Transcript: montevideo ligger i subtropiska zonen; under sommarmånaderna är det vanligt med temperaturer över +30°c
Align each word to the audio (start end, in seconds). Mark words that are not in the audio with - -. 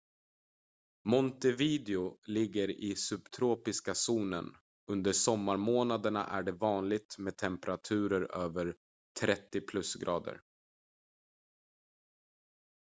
montevideo 1.05 2.17
ligger 2.25 2.69
i 2.71 2.95
subtropiska 2.95 3.93
zonen; 3.95 4.45
under 4.91 5.11
sommarmånaderna 5.13 6.25
är 6.27 6.43
det 6.43 6.51
vanligt 6.51 7.15
med 7.17 7.37
temperaturer 7.37 8.21
över 8.35 8.75
+30°c 9.21 10.39